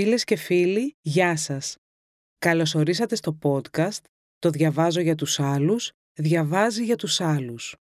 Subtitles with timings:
[0.00, 1.76] Φίλες και φίλοι, γεια σας.
[2.38, 4.00] Καλωσορίσατε στο podcast
[4.38, 7.76] «Το διαβάζω για τους άλλους, διαβάζει για τους άλλους».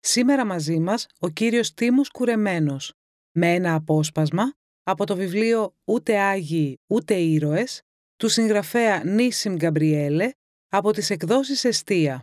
[0.00, 2.92] Σήμερα μαζί μας ο κύριος Τίμος Κουρεμένος,
[3.32, 7.82] με ένα απόσπασμα από το βιβλίο «Ούτε Άγιοι, ούτε Ήρωες»
[8.16, 10.30] του συγγραφέα Νίσιμ Γκαμπριέλε
[10.68, 12.20] από τις εκδόσεις Εστία.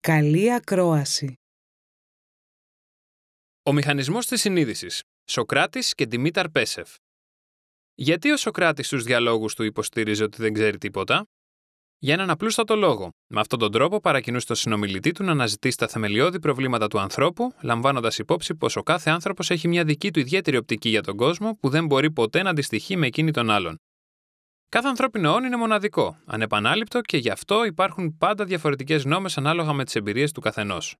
[0.00, 1.34] Καλή ακρόαση.
[3.62, 5.02] Ο μηχανισμός της συνείδησης.
[5.30, 6.96] Σοκράτης και Δημήταρ Πέσεφ.
[8.00, 11.26] Γιατί ο Σοκράτης στους διαλόγους του υποστήριζε ότι δεν ξέρει τίποτα;
[11.98, 13.10] Για έναν απλούστατο λόγο.
[13.26, 17.52] Με αυτόν τον τρόπο παρακινούσε τον συνομιλητή του να αναζητήσει τα θεμελιώδη προβλήματα του ανθρώπου,
[17.60, 21.56] λαμβάνοντας υπόψη πως ο κάθε άνθρωπος έχει μια δική του ιδιαίτερη οπτική για τον κόσμο
[21.60, 23.76] που δεν μπορεί ποτέ να αντιστοιχεί με εκείνη των άλλων.
[24.68, 29.84] Κάθε ανθρώπινο όν είναι μοναδικό, ανεπανάληπτο και γι' αυτό υπάρχουν πάντα διαφορετικές νόμες ανάλογα με
[29.84, 30.96] τις εμπειρίες του καθενός.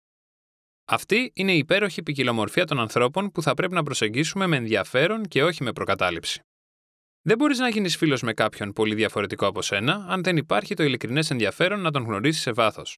[0.85, 5.45] Αυτή είναι η υπέροχη ποικιλομορφία των ανθρώπων που θα πρέπει να προσεγγίσουμε με ενδιαφέρον και
[5.45, 6.43] όχι με προκατάληψη.
[7.29, 10.83] Δεν μπορείς να γίνεις φίλος με κάποιον πολύ διαφορετικό από σένα, αν δεν υπάρχει το
[10.83, 12.97] ειλικρινές ενδιαφέρον να τον γνωρίσεις σε βάθος.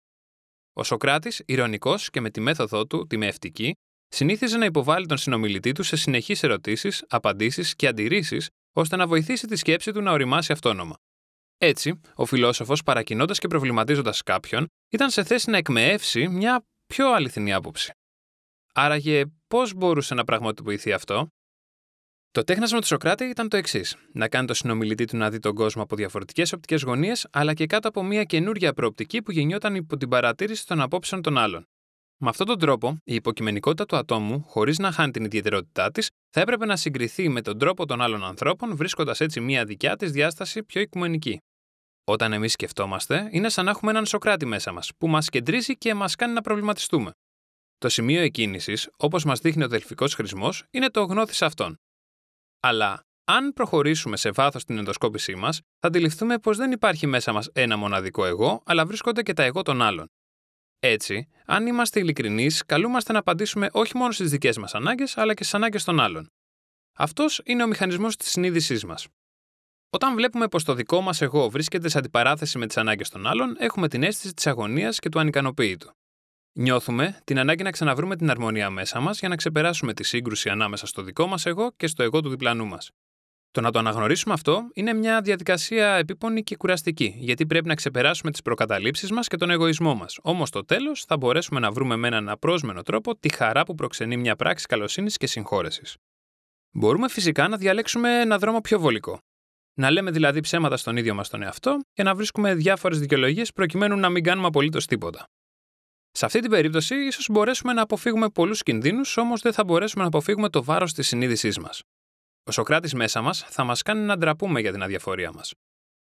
[0.73, 3.75] Ο Σοκράτης, ηρωνικός και με τη μέθοδό του, τη μευτική,
[4.09, 9.47] συνήθιζε να υποβάλει τον συνομιλητή του σε συνεχείς ερωτήσεις, απαντήσεις και αντιρρήσεις, ώστε να βοηθήσει
[9.47, 10.97] τη σκέψη του να οριμάσει αυτόνομα.
[11.59, 17.53] Έτσι, ο φιλόσοφος, παρακινώντας και προβληματίζοντας κάποιον, ήταν σε θέση να εκμεεύσει μια πιο αληθινή
[17.53, 17.93] άποψη.
[18.75, 21.29] Άραγε, πώς μπορούσε να πραγματοποιηθεί αυτό,
[22.33, 25.55] το τέχνασμα του Σοκράτη ήταν το εξής: να κάνει το συνομιλητή του να δει τον
[25.55, 29.97] κόσμο από διαφορετικές οπτικές γωνίες, αλλά και κάτω από μια καινούργια προοπτική που γεννιόταν υπό
[29.97, 31.65] την παρατήρηση των απόψεων των άλλων.
[32.23, 36.41] Με αυτόν τον τρόπο, η υποκειμενικότητα του ατόμου, χωρίς να χάνει την ιδιαιτερότητά της, θα
[36.41, 40.63] έπρεπε να συγκριθεί με τον τρόπο των άλλων ανθρώπων, βρίσκοντας έτσι μια δικιά της διάσταση
[40.63, 41.39] πιο οικουμενική.
[42.05, 45.95] Όταν εμείς σκεφτόμαστε, είναι σαν να έχουμε έναν Σοκράτη μέσα μας, που μας κεντρίζει και
[45.95, 47.11] μας κάνει να προβληματιστούμε.
[47.79, 51.77] Το σημείο εκκίνησης, όπως μας δείχνει ο δελφικός χρησμός, είναι το γνώθι αυτών.
[52.61, 57.49] Αλλά αν προχωρήσουμε σε βάθος στην ενδοσκόπησή μας, θα αντιληφθούμε πως δεν υπάρχει μέσα μας
[57.53, 60.07] ένα μοναδικό εγώ, αλλά βρίσκονται και τα εγώ των άλλων.
[60.79, 65.43] Έτσι, αν είμαστε ειλικρινείς, καλούμαστε να απαντήσουμε όχι μόνο στις δικές μας ανάγκες, αλλά και
[65.43, 66.27] στις ανάγκες των άλλων.
[66.97, 69.07] Αυτός είναι ο μηχανισμός της συνείδησής μας.
[69.91, 73.57] Όταν βλέπουμε πως το δικό μας εγώ βρίσκεται σε αντιπαράθεση με τις ανάγκες των άλλων,
[73.59, 75.91] έχουμε την αίσθηση της αγωνίας και του ανικανοποίητου.
[76.53, 80.87] Νιώθουμε την ανάγκη να ξαναβρούμε την αρμονία μέσα μας για να ξεπεράσουμε τη σύγκρουση ανάμεσα
[80.87, 82.91] στο δικό μας εγώ και στο εγώ του διπλανού μας.
[83.51, 88.31] Το να το αναγνωρίσουμε αυτό είναι μια διαδικασία επίπονη και κουραστική, γιατί πρέπει να ξεπεράσουμε
[88.31, 90.19] τις προκαταλήψεις μας και τον εγωισμό μας.
[90.23, 94.17] Όμως στο τέλος θα μπορέσουμε να βρούμε με έναν απρόσμενο τρόπο τη χαρά που προξενεί
[94.17, 95.97] μια πράξη καλοσύνης και συγχώρεσης.
[96.71, 99.19] Μπορούμε φυσικά να διαλέξουμε ένα δρόμο πιο βολικό.
[99.75, 103.97] Να λέμε δηλαδή ψέματα στον ίδιο μας τον εαυτό και να βρίσκουμε διάφορες δικαιολογίες προκειμένου
[103.97, 105.25] να μην κάνουμε απολύτως τίποτα.
[106.13, 110.09] Σε αυτή την περίπτωση, ίσως μπορέσουμε να αποφύγουμε πολλούς κινδύνους, όμως δεν θα μπορέσουμε να
[110.09, 111.83] αποφύγουμε το βάρος της συνείδησής μας.
[112.45, 115.53] Ο Σοκράτης μέσα μας θα μας κάνει να ντραπούμε για την αδιαφορία μας.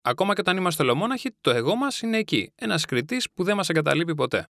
[0.01, 3.69] Ακόμα και όταν είμαστε ολομόναχοι, το εγώ μας είναι εκεί, ένας κριτής που δεν μας
[3.69, 4.47] εγκαταλείπει ποτέ.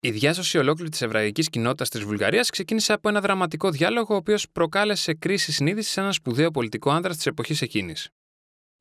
[0.00, 4.50] Η διάσωση ολόκληρη της εβραϊκής κοινότητας της Βουλγαρίας ξεκίνησε από ένα δραματικό διάλογο, ο οποίος
[4.52, 8.08] προκάλεσε κρίση συνείδησης σε ένα σπουδαίο πολιτικό άνδρας της εποχής εκείνης.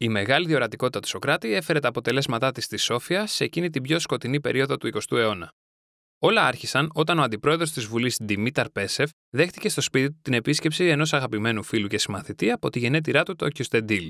[0.04, 4.00] Η μεγάλη διορατικότητα του Σοκράτη έφερε τα αποτελέσματά της στη Σόφια σε εκείνη την πιο
[4.00, 5.52] σκοτεινή περίοδο του 20ου αιώνα.
[6.20, 10.88] Όλα άρχισαν όταν ο αντιπρόεδρος της Βουλής Ντιμίταρ Πέσεφ δέχτηκε στο σπίτι του την επίσκεψη
[10.88, 14.10] ενός αγαπημένου φίλου και συμμαθητή από τη γενέτειρά του το Κιουστεντήλ.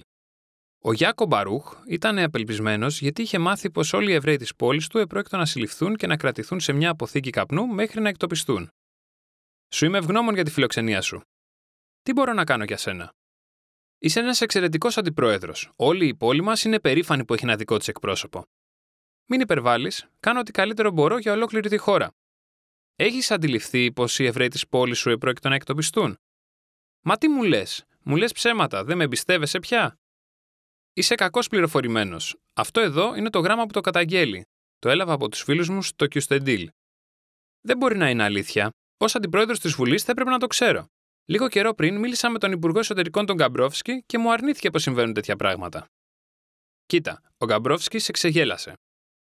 [0.84, 4.98] Ο Γιάκο Μπαρούχ ήταν απελπισμένος γιατί είχε μάθει πως όλοι οι Εβραίοι της πόλης του
[4.98, 8.70] επρόκειτο να συλληφθούν και να κρατηθούν σε μια αποθήκη καπνού μέχρι να εκτοπιστούν.
[9.74, 11.22] Σου είμαι ευγνώμων για τη φιλοξενία σου.
[12.02, 13.12] Τι μπορώ να κάνω για σένα,
[14.04, 15.72] Είσαι ένας εξαιρετικός αντιπρόεδρος.
[15.76, 18.46] Όλη η πόλη μας είναι περήφανη που έχει ένα δικό της εκπρόσωπο.
[19.26, 22.12] Μην υπερβάλλεις, κάνω ό,τι καλύτερο μπορώ για ολόκληρη τη χώρα.
[22.96, 26.18] Έχεις αντιληφθεί πως οι Εβραίοι της πόλης σου επρόκειτο να εκτοπιστούν;
[27.02, 30.00] Μα τι μου λες, μου λες ψέματα, δεν με εμπιστεύεσαι πια;
[30.94, 32.36] Είσαι κακός πληροφορημένος.
[32.54, 34.46] Αυτό εδώ είναι το γράμμα που το καταγγέλει.
[34.80, 36.70] Το έλαβα από τους φίλους μου στο Κιουστεντήλ.
[37.62, 38.70] Δεν μπορεί να είναι αλήθεια.
[38.98, 40.88] Ω αντιπρόεδρος της Βουλής θα έπρεπε να το ξέρω.
[41.26, 45.14] Λίγο καιρό πριν μίλησα με τον Υπουργό Εσωτερικών τον Γκαμπρόφσκι και μου αρνήθηκε πως συμβαίνουν
[45.14, 45.86] τέτοια πράγματα.
[46.86, 48.74] Κοίτα, ο Γκαμπρόφσκις σε ξεγέλασε.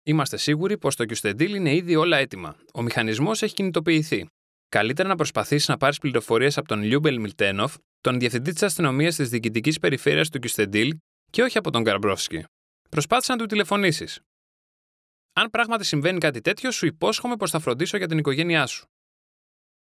[0.03, 2.56] Είμαστε σίγουροι πως στο Κιουστεντήλ είναι ήδη όλα έτοιμα.
[2.74, 4.27] Ο μηχανισμός έχει κινητοποιηθεί.
[4.69, 9.30] Καλύτερα να προσπαθήσεις να πάρεις πληροφορίες από τον Λιούμπελ Μιλτένοφ, τον διευθυντή της αστυνομίας της
[9.30, 10.97] διοικητικής περιφέρειας του Κιουστεντήλ,
[11.30, 12.44] και όχι από τον Γκαμπρόφσκι.
[12.89, 14.19] Προσπάθησε να του τηλεφωνήσεις.
[15.33, 18.86] Αν πράγματι συμβαίνει κάτι τέτοιο, σου υπόσχομαι πως θα φροντίσω για την οικογένειά σου.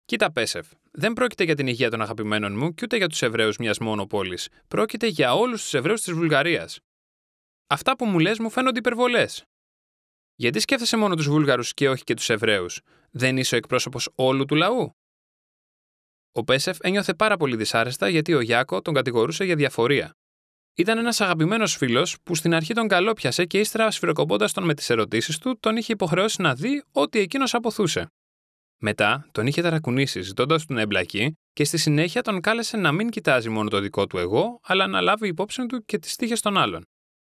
[0.06, 3.56] Κοίτα, Πέσεφ, δεν πρόκειται για την υγεία των αγαπημένων μου και ούτε για τους Εβραίους
[3.56, 4.48] μιας μόνο πόλης.
[4.68, 6.78] Πρόκειται για όλους τους Εβραίους της Βουλγαρίας.
[7.66, 9.44] Αυτά που μου λες μου φαίνονται υπερβολές.
[10.34, 12.80] Γιατί σκέφτεσαι μόνο τους Βούλγαρους και όχι και τους Εβραίους,
[13.10, 14.96] δεν είσαι ο εκπρόσωπος όλου του λαού;
[16.32, 20.16] Ο Πέσεφ ένιωθε πάρα πολύ δυσάρεστα γιατί ο Γιάκο τον κατηγορούσε για διαφορία.
[20.74, 24.90] Ήταν ένας αγαπημένος φίλος που στην αρχή τον καλόπιασε και ύστερα, σφυροκοπώντα τον με τις
[24.90, 28.08] ερωτήσεις του, τον είχε υποχρεώσει να δει ό,τι εκείνος αποθούσε.
[28.80, 33.08] Μετά τον είχε ταρακουνήσει ζητώντας του να εμπλακεί και στη συνέχεια τον κάλεσε να μην
[33.08, 36.56] κοιτάζει μόνο το δικό του εγώ, αλλά να λάβει υπόψη του και τις τύχες των
[36.56, 36.84] άλλων.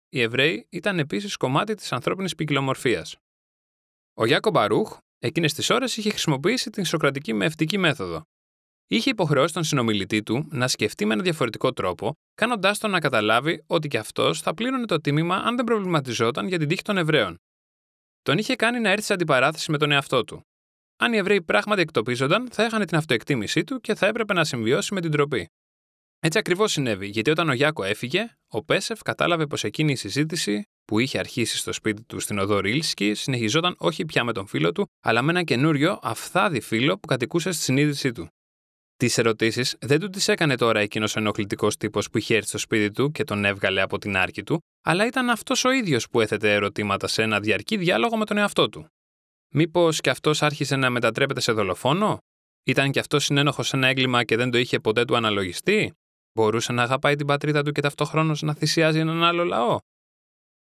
[0.10, 3.18] Οι Εβραίοι ήταν επίσης κομμάτι της ανθρώπινης ποικιλομορφίας.
[4.14, 8.22] Ο Γιάκο Μπαρούχ εκείνες τις ώρες είχε χρησιμοποιήσει την σοκρατική μευτική μέθοδο.
[8.88, 13.64] Είχε υποχρεώσει τον συνομιλητή του να σκεφτεί με ένα διαφορετικό τρόπο, κάνοντάς τον να καταλάβει
[13.68, 17.36] ότι και αυτός θα πλήρωνε το τίμημα αν δεν προβληματιζόταν για την τύχη των Εβραίων.
[18.22, 20.42] Τον είχε κάνει να έρθει σε αντιπαράθεση με τον εαυτό του.
[20.98, 24.94] Αν οι Εβραίοι πράγματι εκτοπίζονταν, θα έχανε την αυτοεκτίμησή του και θα έπρεπε να συμβιώσει
[24.94, 25.50] με την τροπή.
[26.20, 30.64] Έτσι ακριβώς συνέβη, γιατί όταν ο Γιάκο έφυγε, ο Πέσεφ κατάλαβε πως εκείνη η συζήτηση
[30.86, 34.72] που είχε αρχίσει στο σπίτι του στην οδό Ρίλσκι συνεχιζόταν όχι πια με τον φίλο
[34.72, 38.28] του, αλλά με ένα καινούριο, αφθάδη φίλο που κατοικούσε στη συνείδησή του.
[38.98, 42.58] Τις ερωτήσεις δεν του τις έκανε τώρα εκείνος ο ενοχλητικός τύπος που είχε έρθει στο
[42.58, 46.22] σπίτι του και τον έβγαλε από την άρκη του, αλλά ήταν αυτός ο ίδιος που
[46.22, 48.88] έθετε ερωτήματα σε ένα διαρκή διάλογο με τον εαυτό του.
[49.58, 52.18] Μήπως κι αυτός άρχισε να μετατρέπεται σε δολοφόνο,
[52.66, 55.94] ήταν κι αυτός συνένοχος σε ένα έγκλημα και δεν το είχε ποτέ του αναλογιστεί,
[56.34, 59.78] μπορούσε να αγαπάει την πατρίδα του και ταυτόχρονο να θυσιάζει έναν άλλο λαό;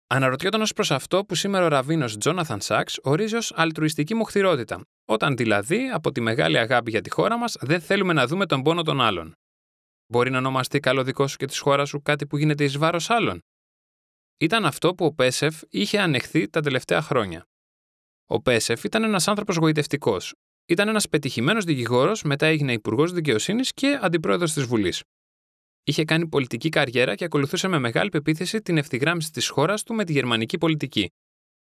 [0.06, 5.36] Αναρωτιόταν ως προς αυτό που σήμερα ο ραβίνος Τζόναθαν Σάξ ορίζει ως αλτρουιστική μοχθηρότητα, όταν
[5.36, 8.82] δηλαδή από τη μεγάλη αγάπη για τη χώρα μας δεν θέλουμε να δούμε τον πόνο
[8.82, 9.32] των άλλων.
[10.12, 13.10] Μπορεί να ονομαστεί καλό δικό σου και της χώρας σου κάτι που γίνεται εις βάρος
[13.10, 13.40] άλλων.
[14.38, 17.44] Ήταν αυτό που ο Πέσεφ είχε ανεχθεί τα τελευταία χρόνια.
[18.26, 20.34] Ο Πέσεφ ήταν ένας άνθρωπος γοητευτικός.
[20.66, 25.02] Ήταν ένας πετυχημένος δικηγόρος, μετά έγινε υπουργός δικαιοσύνης και αντιπρόεδρος της Βουλής.
[25.84, 30.04] Είχε κάνει πολιτική καριέρα και ακολουθούσε με μεγάλη πεποίθηση την ευθυγράμμιση της χώρας του με
[30.04, 31.08] τη γερμανική πολιτική.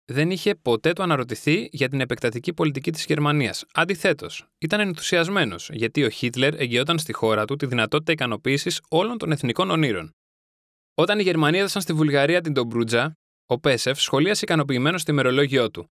[0.05, 3.65] Δεν είχε ποτέ το αναρωτηθεί για την επεκτατική πολιτική της Γερμανίας.
[3.73, 9.33] Αντιθέτως, ήταν ενθουσιασμένος γιατί ο Χίτλερ εγγυόταν στη χώρα του τη δυνατότητα ικανοποίησης όλων των
[9.33, 10.11] εθνικών ονείρων.
[10.95, 13.13] Όταν οι Γερμανοί έδωσαν στη Βουλγαρία την Ντομπρούτζα,
[13.47, 15.91] ο Πέσεφ σχολίασε ικανοποιημένος στο ημερολόγιο του.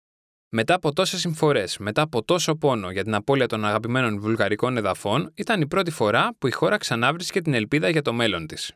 [0.53, 5.33] Μετά από τόσες συμφορές, μετά από τόσο πόνο για την απώλεια των αγαπημένων βουλγαρικών εδαφών,
[5.35, 8.73] ήταν η πρώτη φορά που η χώρα ξανάβρισκε την ελπίδα για το μέλλον της.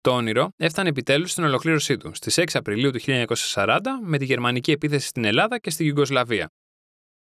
[0.00, 4.70] Το όνειρο έφτανε επιτέλους στην ολοκλήρωσή του στις 6 Απριλίου του 1940 με τη γερμανική
[4.70, 6.48] επίθεση στην Ελλάδα και στη Γιουγκοσλαβία.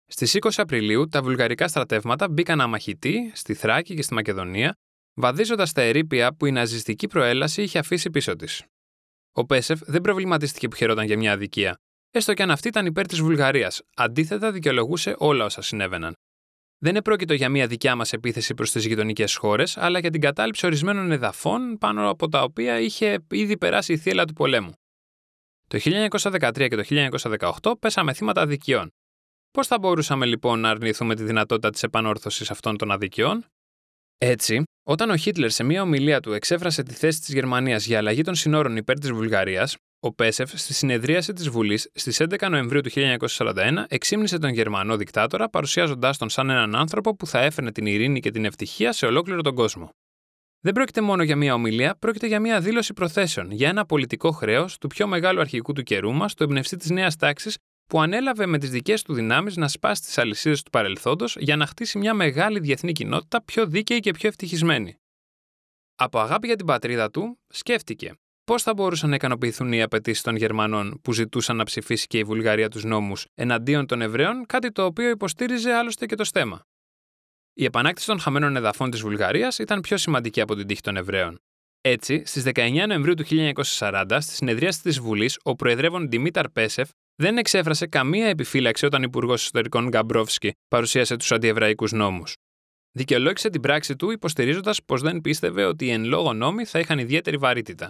[0.05, 4.77] Στις 20 Απριλίου, τα βουλγαρικά στρατεύματα μπήκαν αμαχητοί στη Θράκη και στη Μακεδονία,
[5.13, 8.63] βαδίζοντας τα ερήπια που η ναζιστική προέλαση είχε αφήσει πίσω της.
[9.31, 11.79] Ο Πέσεφ δεν προβληματίστηκε που χαιρόταν για μια αδικία,
[12.17, 13.81] έστω και αν αυτή ήταν υπέρ της Βουλγαρίας.
[13.95, 16.13] Αντίθετα, δικαιολογούσε όλα όσα συνέβαιναν.
[16.77, 20.65] Δεν επρόκειτο για μια δικιά μας επίθεση προς τις γειτονικές χώρες, αλλά για την κατάληψη
[20.65, 24.71] ορισμένων εδαφών πάνω από τα οποία είχε ήδη περάσει η θύελα του πολέμου.
[25.67, 26.83] Το 1913 και το
[27.61, 28.89] 1918 πέσαμε θύματα αδικιών.
[29.51, 33.45] Πώς θα μπορούσαμε λοιπόν να αρνηθούμε τη δυνατότητα της επανόρθωσης αυτών των αδικιών,
[34.17, 38.21] έτσι, όταν ο Χίτλερ σε μια ομιλία του εξέφρασε τη θέση της Γερμανίας για αλλαγή
[38.21, 42.89] των συνόρων υπέρ της Βουλγαρίας, ο Πέσεφ στη συνεδρίαση της Βουλής στις 11 Νοεμβρίου του
[43.27, 48.19] 1941 εξήμνησε τον Γερμανό δικτάτορα παρουσιάζοντάς τον σαν έναν άνθρωπο που θα έφερνε την ειρήνη
[48.19, 49.89] και την ευτυχία σε ολόκληρο τον κόσμο.
[50.59, 54.77] Δεν πρόκειται μόνο για μια ομιλία, πρόκειται για μια δήλωση προθέσεων για ένα πολιτικό χρέος
[54.77, 57.57] του πιο μεγάλου αρχικού του καιρού μας, του εμπνευστή της νέας τάξης,
[57.87, 61.65] που ανέλαβε με τις δικές του δυνάμεις να σπάσει τις αλυσίδες του παρελθόντος για να
[61.65, 64.95] χτίσει μια μεγάλη διεθνή κοινότητα πιο δίκαιη και πιο ευτυχισμένη.
[65.95, 68.13] Από αγάπη για την πατρίδα του, σκέφτηκε
[68.45, 72.23] Πώς θα μπορούσαν να ικανοποιηθούν οι απαιτήσεις των Γερμανών που ζητούσαν να ψηφίσει και η
[72.23, 76.61] Βουλγαρία τους νόμους εναντίον των Εβραίων, κάτι το οποίο υποστήριζε άλλωστε και το στέμα;
[77.53, 81.39] Η επανάκτηση των χαμένων εδαφών της Βουλγαρίας ήταν πιο σημαντική από την τύχη των Εβραίων.
[81.81, 87.37] Έτσι, στις 19 Νοεμβρίου του 1940, στη συνεδρίαση της Βουλής, ο Προεδρεύων Δημήταρ Πέσεφ δεν
[87.37, 92.35] εξέφρασε καμία επιφύλαξη όταν ο Υπουργός Ιστορικών Γκαμπρόφσκι παρουσίασε τους αντιεβραϊκούς νόμους.
[92.91, 96.99] Δικαιολόγησε την πράξη του υποστηρίζοντας πως δεν πίστευε ότι οι εν λόγω νόμοι θα είχαν
[96.99, 97.89] ιδιαίτερη βαρύτητα.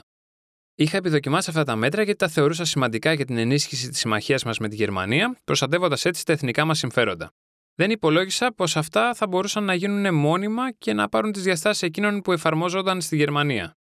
[0.77, 4.57] Είχα επιδοκιμάσει αυτά τα μέτρα γιατί τα θεωρούσα σημαντικά για την ενίσχυση της συμμαχίας μας
[4.57, 7.31] με τη Γερμανία, προστατεύοντας έτσι τα εθνικά μας συμφέροντα.
[7.75, 12.21] Δεν υπολόγισα πως αυτά θα μπορούσαν να γίνουν μόνιμα και να πάρουν τις διαστάσεις εκείνων
[12.21, 13.77] που εφαρμόζονταν στη Γερμανία.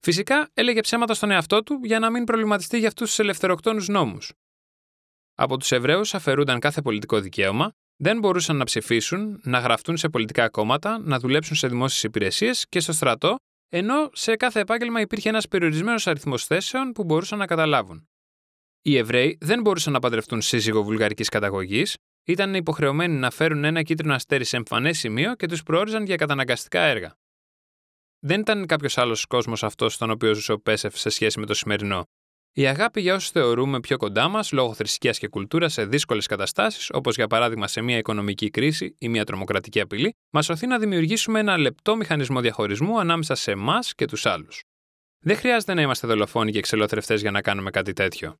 [0.00, 4.32] Φυσικά έλεγε ψέματα στον εαυτό του για να μην προβληματιστεί για αυτούς τους ελευθεροκτόνους νόμους.
[5.34, 10.48] Από τους Εβραίους αφαιρούνταν κάθε πολιτικό δικαίωμα, δεν μπορούσαν να ψηφίσουν, να γραφτούν σε πολιτικά
[10.48, 13.36] κόμματα, να δουλέψουν σε δημόσιες υπηρεσίες και στο στρατό
[13.72, 18.08] ενώ σε κάθε επάγγελμα υπήρχε ένας περιορισμένος αριθμός θέσεων που μπορούσαν να καταλάβουν.
[18.82, 24.14] Οι Εβραίοι δεν μπορούσαν να παντρευτούν σύζυγο βουλγαρικής καταγωγής, ήταν υποχρεωμένοι να φέρουν ένα κίτρινο
[24.14, 27.14] αστέρι σε εμφανές σημείο και τους προόριζαν για καταναγκαστικά έργα.
[28.18, 31.54] Δεν ήταν κάποιος άλλος κόσμος αυτός στον οποίο ζούσε ο Πέσεφ σε σχέση με το
[31.54, 32.04] σημερινό.
[32.52, 36.90] Η αγάπη για όσους θεωρούμε πιο κοντά μας λόγω θρησκείας και κουλτούρας σε δύσκολες καταστάσεις,
[36.92, 41.40] όπως για παράδειγμα σε μια οικονομική κρίση ή μια τρομοκρατική απειλή, μας οθεί να δημιουργήσουμε
[41.40, 44.62] ένα λεπτό μηχανισμό διαχωρισμού ανάμεσα σε εμάς και τους άλλους.
[45.24, 48.34] Δεν χρειάζεται να είμαστε δολοφόνοι και ξελόθρευτέ για να κάνουμε κάτι τέτοιο.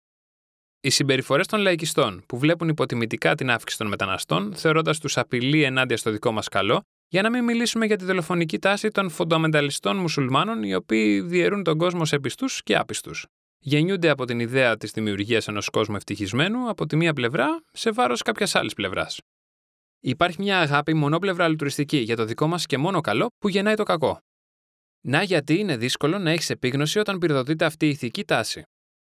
[0.80, 5.96] Οι συμπεριφορές των λαϊκιστών, που βλέπουν υποτιμητικά την αύξηση των μεταναστών, θεωρώντας τους απειλή ενάντια
[5.96, 10.62] στο δικό μας καλό, για να μην μιλήσουμε για τη δολοφονική τάση των φονταμενταλιστών μουσουλμάνων,
[10.62, 13.26] οι οποίοι διαιρούν τον κόσμο σε πιστούς και άπιστους.
[13.62, 18.22] Γεννιούνται από την ιδέα της δημιουργίας ενός κόσμου ευτυχισμένου από τη μία πλευρά σε βάρος
[18.22, 19.20] κάποιας άλλης πλευράς.
[20.00, 23.82] Υπάρχει μια αγάπη μονόπλευρα αλτουριστική για το δικό μας και μόνο καλό που γεννάει το
[23.82, 24.18] κακό.
[25.00, 28.62] Να γιατί είναι δύσκολο να έχεις επίγνωση όταν πυροδοτείται αυτή η ηθική τάση.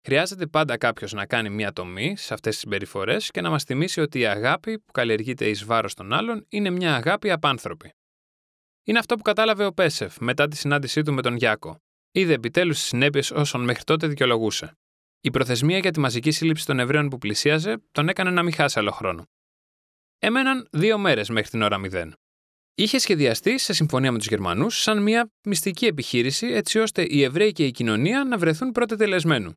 [0.06, 4.00] Χρειάζεται πάντα κάποιος να κάνει μια τομή σε αυτές τις συμπεριφορές και να μας θυμίσει
[4.00, 7.92] ότι η αγάπη που καλλιεργείται εις βάρος των άλλων είναι μια αγάπη απάνθρωπη.
[8.84, 11.78] Είναι αυτό που κατάλαβε ο Πέσεφ μετά τη συνάντησή του με τον Γιάκο.
[12.16, 14.72] Είδε επιτέλους τις συνέπειες όσων μέχρι τότε δικαιολογούσε.
[15.20, 18.78] Η προθεσμία για τη μαζική σύλληψη των Εβραίων που πλησίαζε τον έκανε να μην χάσει
[18.78, 19.24] άλλο χρόνο.
[20.18, 22.10] Έμεναν δύο μέρες μέχρι την ώρα 0.
[22.74, 27.52] Είχε σχεδιαστεί, σε συμφωνία με τους Γερμανούς, σαν μια μυστική επιχείρηση έτσι ώστε οι Εβραίοι
[27.52, 29.52] και η κοινωνία να βρεθούν πρώτε τελεσμένου.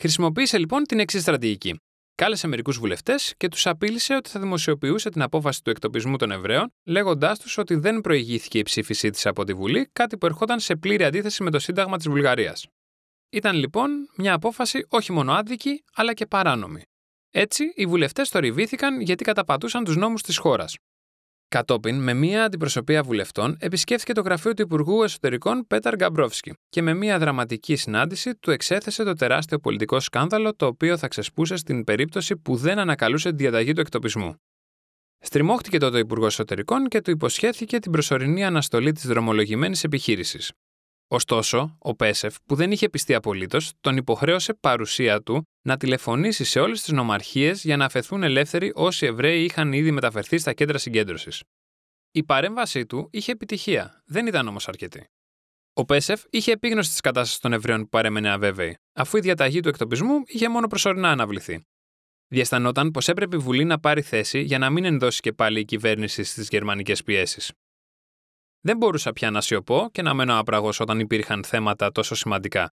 [0.00, 1.80] Χρησιμοποίησε λοιπόν την εξής στρατηγική.
[2.22, 6.72] Κάλεσε μερικούς βουλευτές και τους απείλησε ότι θα δημοσιοποιούσε την απόφαση του εκτοπισμού των Εβραίων,
[6.84, 10.76] λέγοντάς τους ότι δεν προηγήθηκε η ψήφισή της από τη Βουλή, κάτι που ερχόταν σε
[10.76, 12.66] πλήρη αντίθεση με το Σύνταγμα της Βουλγαρίας.
[13.30, 16.82] Ήταν λοιπόν μια απόφαση όχι μόνο άδικη, αλλά και παράνομη.
[17.30, 20.76] Έτσι, οι βουλευτές θορυβήθηκαν γιατί καταπατούσαν τους νόμους της χώρας.
[21.50, 26.94] Κατόπιν, με μία αντιπροσωπεία βουλευτών, επισκέφθηκε το γραφείο του Υπουργού Εσωτερικών Πέταρ Γκαμπρόφσκι και με
[26.94, 32.36] μία δραματική συνάντηση του εξέθεσε το τεράστιο πολιτικό σκάνδαλο το οποίο θα ξεσπούσε στην περίπτωση
[32.36, 34.34] που δεν ανακαλούσε τη διαταγή του εκτοπισμού.
[35.18, 40.52] Στριμώχτηκε τότε ο Υπουργός Εσωτερικών και του υποσχέθηκε την προσωρινή αναστολή της δρομολογημένης επιχείρησης.
[41.10, 46.60] Ωστόσο, ο Πέσεφ, που δεν είχε πιστεί απολύτως, τον υποχρέωσε παρουσία του να τηλεφωνήσει σε
[46.60, 51.42] όλες τις νομαρχίες για να αφαιθούν ελεύθεροι όσοι Εβραίοι είχαν ήδη μεταφερθεί στα κέντρα συγκέντρωσης.
[52.10, 55.06] Η παρέμβασή του είχε επιτυχία, δεν ήταν όμως αρκετή.
[55.72, 59.68] Ο Πέσεφ είχε επίγνωση της κατάστασης των Εβραίων που παρέμενε αβέβαιη, αφού η διαταγή του
[59.68, 61.66] εκτοπισμού είχε μόνο προσωρινά αναβληθεί.
[62.28, 65.64] Διαισθανόταν πως έπρεπε η Βουλή να πάρει θέση για να μην ενδώσει και πάλι η
[65.64, 67.52] κυβέρνηση στις γερμανικές πιέσεις.
[68.68, 72.72] Δεν μπορούσα πια να σιωπώ και να μένω άπραγος όταν υπήρχαν θέματα τόσο σημαντικά.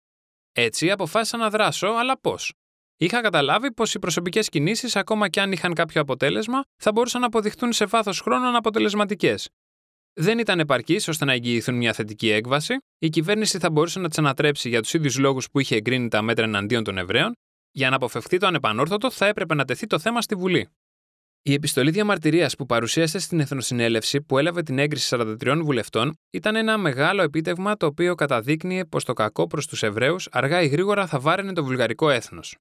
[0.51, 2.53] Έτσι αποφάσισα να δράσω, αλλά πώς;
[2.97, 7.27] Είχα καταλάβει πως οι προσωπικές κινήσεις, ακόμα και αν είχαν κάποιο αποτέλεσμα, θα μπορούσαν να
[7.27, 9.35] αποδειχθούν σε βάθος χρόνου αναποτελεσματικέ.
[10.13, 14.15] Δεν ήταν επαρκής ώστε να εγγυηθούν μια θετική έκβαση, η κυβέρνηση θα μπορούσε να τι
[14.19, 17.33] ανατρέψει για τους ίδιους λόγους που είχε εγκρίνει τα μέτρα εναντίον των Εβραίων.
[17.71, 20.69] Για να αποφευχθεί το ανεπανόρθωτο, θα έπρεπε να τεθεί το θέμα στη Βουλή.
[21.49, 26.77] Η επιστολή διαμαρτυρίας που παρουσίασε στην Εθνοσυνέλευση που έλαβε την έγκριση 43 βουλευτών ήταν ένα
[26.77, 31.19] μεγάλο επίτευγμα το οποίο καταδείκνυε πως το κακό προς τους Εβραίους αργά ή γρήγορα θα
[31.19, 32.55] βάραινε το βουλγαρικό έθνος.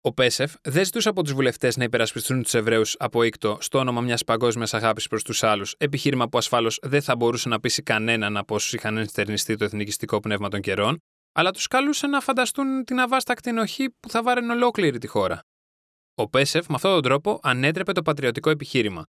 [0.00, 4.00] Ο Πέσεφ δεν ζητούσε από τους βουλευτές να υπερασπιστούν τους Εβραίους από οίκτο στο όνομα
[4.00, 8.36] μιας παγκόσμιας αγάπης προς τους άλλους, επιχείρημα που ασφάλως δεν θα μπορούσε να πείσει κανέναν
[8.36, 10.98] από όσους είχαν ενστερνιστεί το εθνικιστικό πνεύμα των καιρών,
[11.32, 15.40] αλλά τους καλούσε να φανταστούν την αβάστακτη ενοχή που θα βάραινε ολόκληρη τη χώρα.
[16.18, 19.04] Ο Πέσεφ με αυτόν τον τρόπο ανέτρεπε το πατριωτικό επιχείρημα.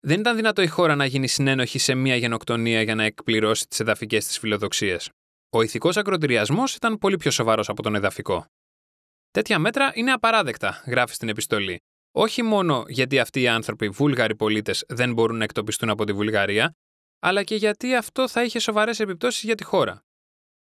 [0.00, 3.80] Δεν ήταν δυνατό η χώρα να γίνει συνένοχη σε μια γενοκτονία για να εκπληρώσει τις
[3.80, 5.10] εδαφικές της φιλοδοξίες.
[5.50, 8.44] Ο ηθικός ακροτηριασμός ήταν πολύ πιο σοβαρός από τον εδαφικό.
[9.30, 11.78] Τέτοια μέτρα είναι απαράδεκτα, γράφει στην επιστολή.
[12.12, 16.72] Όχι μόνο γιατί αυτοί οι άνθρωποι, βούλγαροι πολίτες, δεν μπορούν να εκτοπιστούν από τη Βουλγαρία,
[17.18, 20.05] αλλά και γιατί αυτό θα είχε σοβαρές επιπτώσεις για τη χώρα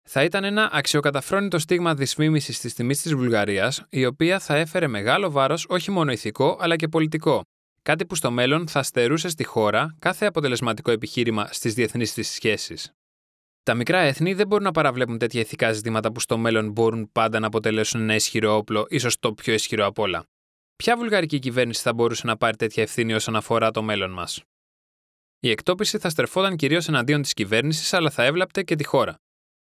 [0.09, 5.31] θα ήταν ένα αξιοκαταφρόνητο στίγμα δυσφήμιση της τιμής της Βουλγαρίας, η οποία θα έφερε μεγάλο
[5.31, 7.43] βάρος όχι μόνο ηθικό αλλά και πολιτικό.
[7.83, 12.93] Κάτι που στο μέλλον θα στερούσε στη χώρα κάθε αποτελεσματικό επιχείρημα στις διεθνείς της σχέσεις.
[13.63, 17.39] Τα μικρά έθνη δεν μπορούν να παραβλέπουν τέτοια ηθικά ζητήματα που στο μέλλον μπορούν πάντα
[17.39, 20.25] να αποτελέσουν ένα ισχυρό όπλο, ίσως το πιο ισχυρό απ' όλα.
[20.77, 24.43] Ποια βουλγαρική κυβέρνηση θα μπορούσε να πάρει τέτοια ευθύνη όσον αφορά το μέλλον μας;
[25.41, 29.17] Η εκτόπιση θα στρεφόταν κυρίως εναντίον της κυβέρνησης, αλλά θα έβλαπτε και τη χώρα.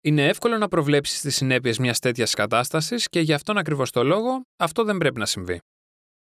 [0.05, 4.41] Είναι εύκολο να προβλέψεις τις συνέπειες μιας τέτοιας κατάστασης και γι' αυτόν ακριβώς το λόγο
[4.57, 5.59] αυτό δεν πρέπει να συμβεί.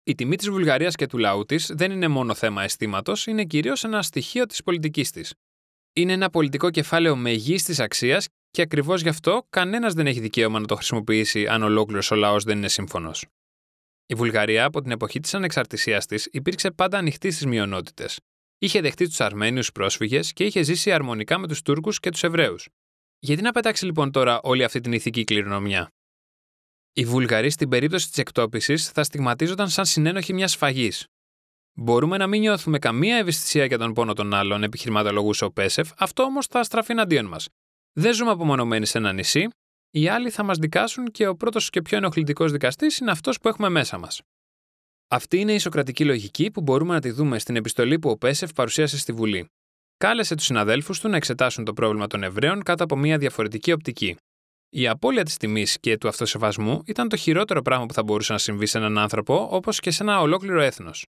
[0.03, 3.83] Η τιμή της Βουλγαρίας και του λαού της δεν είναι μόνο θέμα αισθήματος, είναι κυρίως
[3.83, 5.33] ένα στοιχείο της πολιτικής της.
[5.93, 10.65] Είναι ένα πολιτικό κεφάλαιο μεγίστης αξίας και ακριβώς γι' αυτό κανένας δεν έχει δικαίωμα να
[10.65, 13.25] το χρησιμοποιήσει αν ολόκληρος ο λαός δεν είναι σύμφωνος.
[14.05, 18.19] Η Βουλγαρία από την εποχή της ανεξαρτησίας της υπήρξε πάντα ανοιχτή στις μειονότητες.
[18.57, 22.67] Είχε δεχτεί τους Αρμένιους πρόσφυγες και είχε ζήσει αρμονικά με τους Τούρκους και τους Εβραίους.
[23.19, 25.89] Γιατί να πετάξει λοιπόν τώρα όλη αυτή την ηθική κληρονομιά;
[26.93, 30.91] Οι Βουλγαροί στην περίπτωση της εκτόπισης θα στιγματίζονταν σαν συνένοχοι μιας σφαγή.
[31.73, 36.23] Μπορούμε να μην νιώθουμε καμία ευαισθησία για τον πόνο των άλλων, επιχειρηματολογούσε ο Πέσεφ, αυτό
[36.23, 37.47] όμως θα στραφεί εναντίον μας.
[37.93, 39.47] Δεν ζούμε απομονωμένοι σε ένα νησί.
[39.91, 43.47] οι άλλοι θα μας δικάσουν και ο πρώτος και πιο ενοχλητικός δικαστής είναι αυτός που
[43.47, 44.21] έχουμε μέσα μας.
[45.07, 48.53] Αυτή είναι η σοκρατική λογική που μπορούμε να τη δούμε στην επιστολή που ο Πέσεφ
[48.53, 49.49] παρουσίασε στη Βουλή.
[50.06, 54.15] Κάλεσε τους συναδέλφους του να εξετάσουν το πρόβλημα των Εβραίων κάτω από μια διαφορετική οπτική.
[54.70, 58.38] Η απώλεια της τιμής και του αυτοσεβασμού ήταν το χειρότερο πράγμα που θα μπορούσε να
[58.38, 61.06] συμβεί σε έναν άνθρωπο, όπως και σε ένα ολόκληρο έθνος.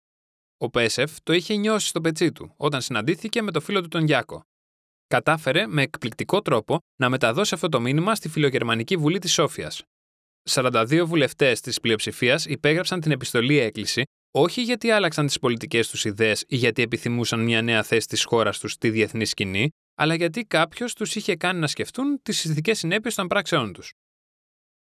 [0.57, 4.05] Ο Πέσεφ το είχε νιώσει στο πετσί του όταν συναντήθηκε με το φίλο του τον
[4.05, 4.41] Γιάκο.
[5.07, 9.81] Κατάφερε με εκπληκτικό τρόπο να μεταδώσει αυτό το μήνυμα στη Φιλογερμανική Βουλή της Σόφιας.
[10.49, 14.03] 42 βουλευτές της πλειοψηφίας υπέγραψαν την επιστολή έκκληση
[14.37, 18.59] όχι γιατί άλλαξαν τις πολιτικές τους ιδέες ή γιατί επιθυμούσαν μια νέα θέση της χώρας
[18.59, 23.15] τους στη διεθνή σκηνή, αλλά γιατί κάποιος τους είχε κάνει να σκεφτούν τις ηθικέ συνέπειες
[23.15, 23.91] των πράξεών τους.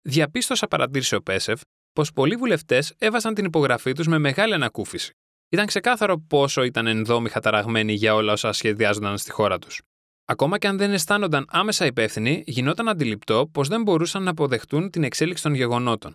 [0.02, 1.60] Διαπίστωσα, παρατήρησε ο Πέσεφ,
[1.92, 5.12] πως πολλοί βουλευτές έβαζαν την υπογραφή τους με μεγάλη ανακούφιση.
[5.48, 9.80] Ήταν ξεκάθαρο πόσο ήταν ενδόμηχα ταραγμένοι για όλα όσα σχεδιάζονταν στη χώρα τους.
[10.24, 15.04] Ακόμα και αν δεν αισθάνονταν άμεσα υπεύθυνοι, γινόταν αντιληπτό πως δεν μπορούσαν να αποδεχτούν την
[15.04, 16.14] εξέλιξη των γεγονότων.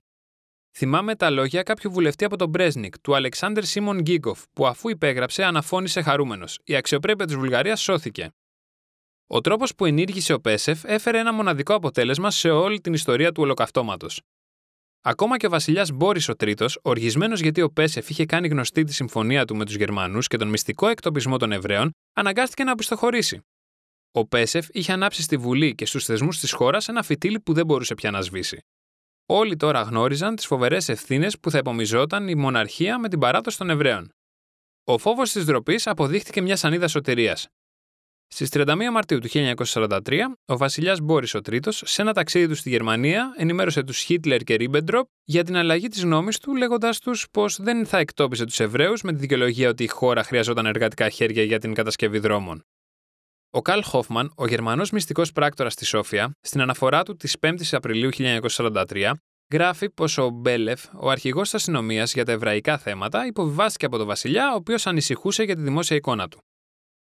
[0.76, 5.44] Θυμάμαι τα λόγια κάποιου βουλευτή από τον Μπρέσνικ, του Αλεξάνδρ Σίμον Γκίγκοφ, που αφού υπέγραψε
[5.44, 6.60] αναφώνησε χαρούμενος.
[6.64, 8.30] Η αξιοπρέπεια της Βουλγαρίας σώθηκε.
[9.28, 13.42] Ο τρόπος που ενήργησε ο Πέσεφ έφερε ένα μοναδικό αποτέλεσμα σε όλη την ιστορία του
[13.44, 14.22] ολοκαυτώματος.
[15.02, 18.94] Ακόμα και ο βασιλιάς Μπόρις ο Τρίτος, οργισμένος γιατί ο Πέσεφ είχε κάνει γνωστή τη
[18.94, 23.40] συμφωνία του με τους Γερμανούς και τον μυστικό εκτοπισμό των Εβραίων, αναγκάστηκε να απιστοχωρήσει.
[24.12, 27.66] Ο Πέσεφ είχε ανάψει στη Βουλή και στους θεσμούς της χώρας ένα φυτίλι που δεν
[27.66, 28.66] μπορούσε πια να σβήσει.
[29.26, 33.70] Όλοι τώρα γνώριζαν τις φοβερές ευθύνες που θα επομιζόταν η μοναρχία με την παράδοση των
[33.70, 34.10] Εβραίων.
[34.84, 37.48] Ο φόβος της ντροπής αποδείχτηκε μια σανίδα σωτηρίας.
[38.28, 42.70] Στις 31 Μαρτίου του 1943, ο βασιλιάς Μπόρις ο Τρίτος, σε ένα ταξίδι του στη
[42.70, 47.62] Γερμανία, ενημέρωσε τους Χίτλερ και Ρίμπεντροπ για την αλλαγή της γνώμης του, λέγοντα τους πως
[47.62, 51.60] δεν θα εκτόπιζε τους Εβραίους με τη δικαιολογία ότι η χώρα χρειαζόταν εργατικά χέρια για
[51.60, 52.66] την κατασκευή δρόμων.
[53.56, 58.10] Ο Καρλ Χόφμαν, ο Γερμανός μυστικός πράκτορας στη Σόφια, στην αναφορά του της 5ης Απριλίου
[58.12, 59.12] 1943,
[59.52, 64.08] γράφει πως ο Μπέλεφ, ο αρχηγός της αστυνομίας για τα εβραϊκά θέματα, υποβιβάστηκε από τον
[64.08, 66.38] Βασιλιά, ο οποίος ανησυχούσε για τη δημόσια εικόνα του.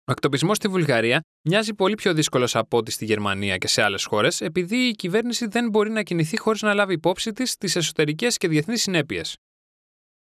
[0.08, 4.06] Ο εκτοπισμός στη Βουλγαρία μοιάζει πολύ πιο δύσκολος από ό,τι στη Γερμανία και σε άλλες
[4.06, 8.38] χώρες, επειδή η κυβέρνηση δεν μπορεί να κινηθεί χωρίς να λάβει υπόψη της τις εσωτερικές
[8.38, 9.36] και διεθνείς συνέπειες.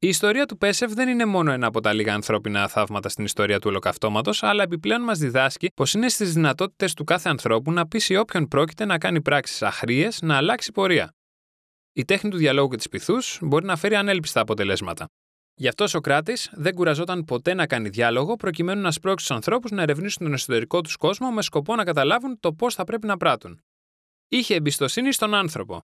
[0.01, 3.59] Η ιστορία του Πέσεφ δεν είναι μόνο ένα από τα λίγα ανθρώπινα θαύματα στην ιστορία
[3.59, 8.15] του ολοκαυτώματος, αλλά επιπλέον μας διδάσκει πως είναι στις δυνατότητες του κάθε ανθρώπου να πείσει
[8.15, 11.13] όποιον πρόκειται να κάνει πράξεις αχρίες να αλλάξει πορεία.
[11.93, 15.05] Η τέχνη του διαλόγου και της πυθούς μπορεί να φέρει ανέλπιστα αποτελέσματα.
[15.53, 19.71] Γι' αυτό ο Σοκράτης δεν κουραζόταν ποτέ να κάνει διάλογο προκειμένου να σπρώξει τους ανθρώπους
[19.71, 23.17] να ερευνήσουν τον εσωτερικό τους κόσμο με σκοπό να καταλάβουν το πώς θα πρέπει να
[23.17, 23.63] πράττουν.
[24.27, 25.81] Είχε εμπιστοσύνη στον άνθρωπο,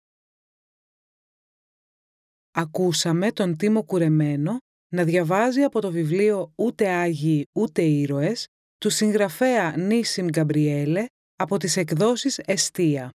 [2.57, 4.57] Ακούσαμε τον Τίμο Κουρεμένο
[4.95, 8.47] να διαβάζει από το βιβλίο «Ούτε Άγιοι ούτε Ήρωες»
[8.79, 11.05] του συγγραφέα Νίσιμ Γκαμπριέλε
[11.37, 13.11] από τις εκδόσεις Εστία.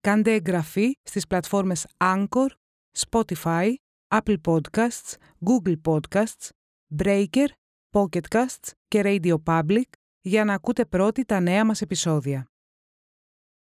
[0.00, 2.48] Κάντε εγγραφή στις πλατφόρμες Anchor,
[2.98, 3.74] Spotify,
[4.14, 5.14] Apple Podcasts,
[5.44, 6.48] Google Podcasts,
[6.96, 7.48] Breaker,
[7.90, 12.46] Pocket Casts και Radio Public για να ακούτε πρώτοι τα νέα μας επεισόδια.